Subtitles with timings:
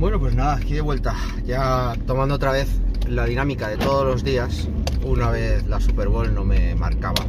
[0.00, 4.24] Bueno, pues nada, aquí de vuelta, ya tomando otra vez la dinámica de todos los
[4.24, 4.66] días.
[5.04, 7.22] Una vez la Super Bowl no me marcaba,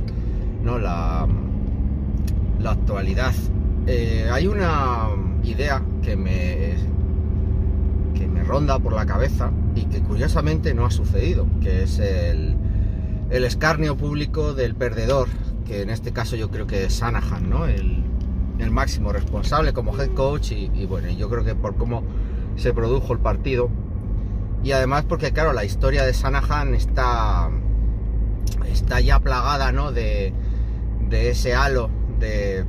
[0.63, 0.79] ¿no?
[0.79, 1.27] La,
[2.61, 3.33] la actualidad.
[3.87, 5.09] Eh, hay una
[5.43, 6.75] idea que me,
[8.17, 12.55] que me ronda por la cabeza y que curiosamente no ha sucedido, que es el,
[13.31, 15.27] el escarnio público del perdedor,
[15.65, 17.65] que en este caso yo creo que es Sanahan, ¿no?
[17.65, 18.01] El,
[18.59, 22.03] el máximo responsable como head coach y bueno, yo creo que por cómo
[22.55, 23.69] se produjo el partido.
[24.63, 27.49] Y además porque, claro, la historia de Sanahan está,
[28.71, 29.91] está ya plagada, ¿no?
[29.91, 30.33] De,
[31.09, 31.89] de ese halo
[32.19, 32.59] de...
[32.59, 32.65] Eh,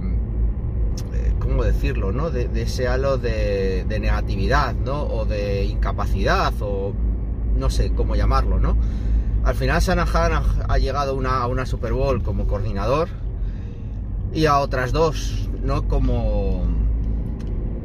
[1.39, 2.13] ¿Cómo decirlo?
[2.13, 2.31] ¿no?
[2.31, 5.03] De, de ese halo de, negatividad, ¿no?
[5.03, 6.95] O de incapacidad, o
[7.57, 8.77] no sé cómo llamarlo, ¿no?
[9.45, 13.09] Al final Sanahan ha, ha llegado una, a una Super Bowl como coordinador
[14.33, 15.89] y a otras dos, ¿no?
[15.89, 16.65] Como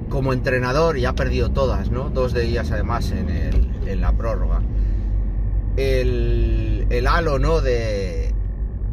[0.09, 2.09] como entrenador y ha perdido todas, ¿no?
[2.09, 4.61] Dos de ellas además en, la prórroga.
[5.77, 7.61] El, el halo, ¿no?
[7.61, 8.33] De,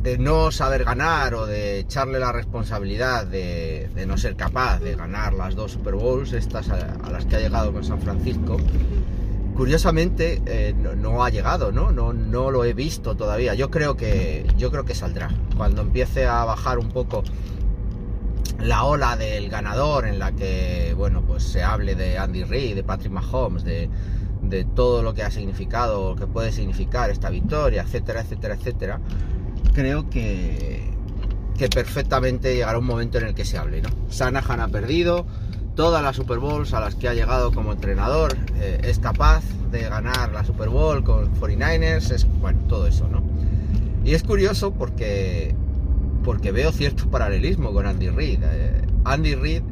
[0.03, 4.95] de, no saber ganar o de echarle la responsabilidad de, de, no ser capaz de
[4.95, 8.57] ganar las dos Super Bowls, estas a, a las que ha llegado con San Francisco,
[9.55, 11.93] curiosamente eh, no, no, ha llegado, ¿no?
[11.93, 12.13] ¿no?
[12.13, 13.55] No lo he visto todavía.
[13.55, 15.31] Yo creo que, yo creo que saldrá.
[15.57, 17.23] Cuando empiece a bajar un poco
[18.61, 22.85] la ola del ganador en la que, bueno, pues se hable de Andy Reid, de
[22.85, 23.91] Patrick Mahomes, de,
[24.43, 29.01] de todo lo que ha significado, lo que puede significar esta victoria, etcétera, etcétera, etcétera,
[29.73, 30.91] creo que,
[31.59, 33.91] que perfectamente llegará un momento en el que se hable, ¿no?
[34.09, 35.27] Sanahan ha perdido
[35.75, 39.83] todas las Super Bowls a las que ha llegado como entrenador, eh, es capaz de
[39.83, 43.23] ganar la Super Bowl con 49ers, es, bueno, todo eso, ¿no?
[44.05, 45.55] Y es curioso porque
[46.25, 48.41] porque veo cierto paralelismo con Andy Reid.
[48.43, 49.63] Eh, Andy Reid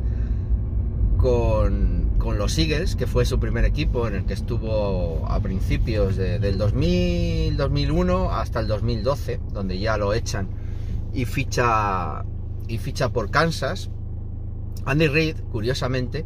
[1.16, 6.16] con, con, los Eagles, que fue su primer equipo en el que estuvo a principios
[6.16, 10.48] de, del 2000, 2001 hasta el 2012, donde ya lo echan
[11.14, 12.24] y ficha,
[12.68, 13.90] y ficha por Kansas.
[14.84, 16.24] Andy Reid, curiosamente,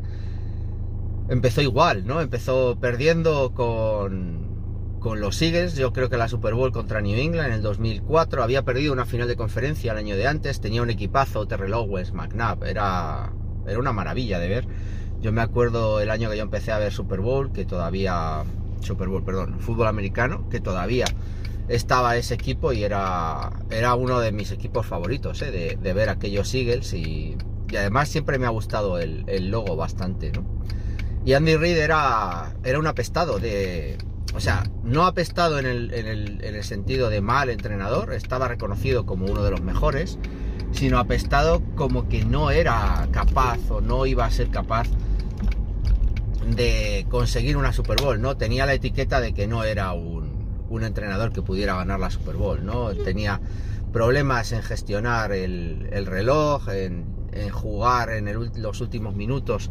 [1.28, 2.20] empezó igual, ¿no?
[2.20, 4.45] Empezó perdiendo con,
[5.06, 8.42] con los Eagles, yo creo que la Super Bowl contra New England en el 2004,
[8.42, 12.12] había perdido una final de conferencia el año de antes, tenía un equipazo, Terrell Owens,
[12.12, 13.32] McNabb, era,
[13.68, 14.66] era una maravilla de ver.
[15.20, 18.42] Yo me acuerdo el año que yo empecé a ver Super Bowl, que todavía,
[18.80, 21.04] Super Bowl, perdón, fútbol americano, que todavía
[21.68, 25.78] estaba ese equipo y era, era uno de mis equipos favoritos, ¿eh?
[25.80, 27.36] de, ver aquellos Eagles y,
[27.70, 30.44] y, además siempre me ha gustado el, el logo bastante, ¿no?
[31.24, 33.98] Y Andy Reid era, era un apestado de,
[34.36, 38.48] o sea, no apestado en el, en, el, en el, sentido de mal entrenador, estaba
[38.48, 40.18] reconocido como uno de los mejores,
[40.72, 44.88] sino apestado como que no era capaz o no iba a ser capaz
[46.54, 48.36] de conseguir una Super Bowl, ¿no?
[48.36, 50.26] Tenía la etiqueta de que no era un,
[50.82, 52.90] entrenador que pudiera ganar la Super Bowl, ¿no?
[52.94, 53.40] Tenía
[53.90, 57.06] problemas en gestionar el, el reloj, en,
[57.52, 59.70] jugar en los últimos minutos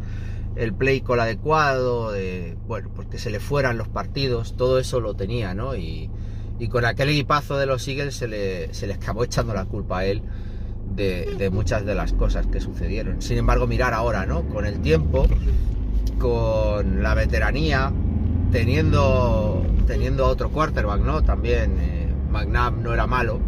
[0.56, 5.14] el play call adecuado, de, bueno, porque se le fueran los partidos, todo eso lo
[5.14, 5.76] tenía, ¿no?
[5.76, 6.10] Y,
[6.58, 10.04] y con aquel equipazo de los Eagles se le, se acabó echando la culpa a
[10.06, 10.22] él
[10.94, 13.20] de, de, muchas de las cosas que sucedieron.
[13.20, 14.42] Sin embargo, mirar ahora, ¿no?
[14.48, 15.26] Con el tiempo,
[16.18, 17.92] con la veteranía,
[18.50, 21.22] teniendo, teniendo otro quarterback, ¿no?
[21.22, 23.40] También eh, McNabb no era malo,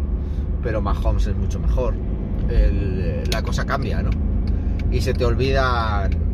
[0.61, 1.95] pero Mahomes es mucho mejor.
[2.49, 4.11] El, la cosa cambia, ¿no?
[4.91, 6.28] Y se te olvidan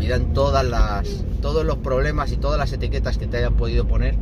[0.00, 4.14] olvidan todas las, todos los problemas y todas las etiquetas que te hayan podido poner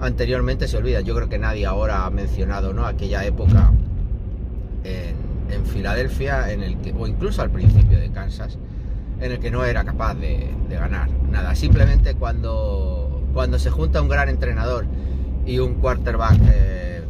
[0.00, 1.04] anteriormente se olvidan.
[1.04, 2.86] Yo creo que nadie ahora ha mencionado ¿no?
[2.86, 3.72] aquella época
[4.84, 5.16] en,
[5.52, 8.56] en, Filadelfia, en el que, o incluso al principio de Kansas,
[9.20, 11.56] en el que no era capaz de, de ganar nada.
[11.56, 14.86] Simplemente cuando, cuando se junta un gran entrenador
[15.44, 17.02] y un quarterback eh,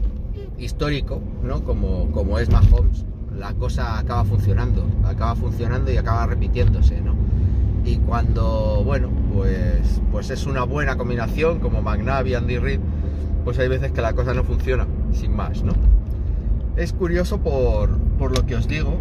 [0.56, 1.65] histórico, ¿no?
[1.65, 3.05] como, como es Mahomes,
[3.37, 7.15] la cosa acaba funcionando, acaba funcionando y acaba repitiéndose, ¿no?
[7.86, 12.81] Y cuando, bueno, pues, pues es una buena combinación como McNabb y Andy Reid,
[13.44, 15.72] pues hay veces que la cosa no funciona, sin más, ¿no?
[16.76, 18.99] Es curioso por, por lo que os digo,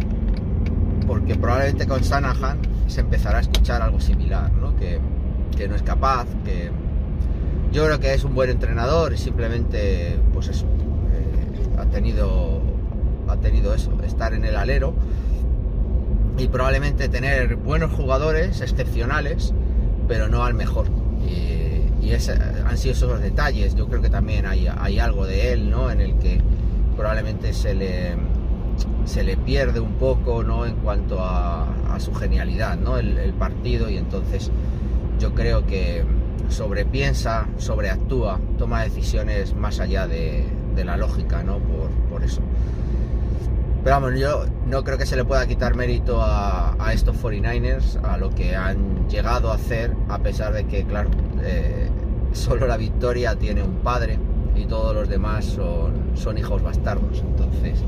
[1.04, 4.76] porque probablemente con Sanahan se empezará a escuchar algo similar, ¿no?
[4.76, 5.00] Que,
[5.56, 6.70] que no es capaz, que
[7.72, 10.66] yo creo que es un buen entrenador y simplemente, pues eso,
[11.12, 12.62] eh, ha tenido
[13.28, 14.94] ha tenido eso, estar en el alero
[16.38, 19.52] y probablemente tener buenos jugadores excepcionales,
[20.08, 20.86] pero no al mejor.
[21.26, 23.74] Y, y ese, han sido esos detalles.
[23.74, 25.90] Yo creo que también hay, hay, algo de él, ¿no?
[25.90, 26.40] En el que
[26.96, 28.14] probablemente se le,
[29.04, 30.66] se le pierde un poco, ¿no?
[30.66, 32.98] En cuanto a, a su genialidad, ¿no?
[32.98, 34.50] El, el, partido y entonces
[35.18, 36.04] yo creo que
[36.48, 40.44] sobrepiensa, sobreactúa, toma decisiones más allá de,
[40.76, 41.58] la lógica, ¿no?
[41.58, 42.42] Por, por, eso.
[43.86, 48.16] Pero vamos, yo no creo que se le pueda quitar mérito a, estos 49ers, a
[48.16, 51.08] lo que han llegado a hacer, a pesar de que, claro,
[51.44, 51.88] eh,
[52.32, 54.18] solo la victoria tiene un padre
[54.56, 57.20] y todos los demás son, son hijos bastardos.
[57.20, 57.78] Entonces,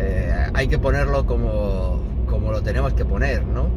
[0.00, 3.68] eh, hay que ponerlo como, como lo tenemos que poner, ¿no?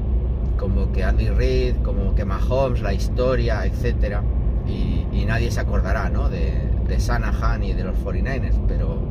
[0.57, 4.23] Como que Andy Reid, como que Mahomes, la historia, etcétera.
[4.67, 6.29] Y, nadie se acordará, ¿no?
[6.29, 6.51] De,
[6.87, 9.04] de Sanahan y de los 49ers, pero,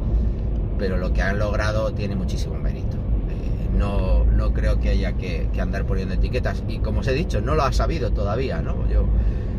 [0.79, 2.97] pero lo que han logrado tiene muchísimo mérito.
[2.97, 6.63] Eh, no, no creo que haya que, que, andar poniendo etiquetas.
[6.69, 8.89] Y como os he dicho, no lo ha sabido todavía, ¿no?
[8.89, 9.07] Yo,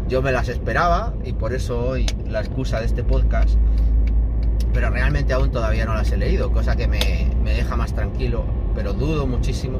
[0.08, 3.58] yo me las esperaba y por eso hoy la excusa de este podcast
[4.76, 7.00] pero realmente aún todavía no las he leído, cosa que me,
[7.46, 8.44] deja más tranquilo,
[8.76, 9.80] pero dudo muchísimo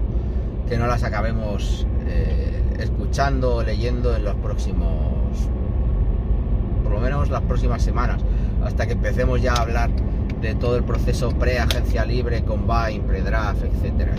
[0.70, 5.50] que no las acabemos eh, escuchando o leyendo en los próximos,
[6.82, 8.22] por lo menos las próximas semanas,
[8.64, 9.90] hasta que empecemos ya a hablar
[10.42, 14.16] de todo el proceso pre-agencia libre, combine, pre-draft, etcétera,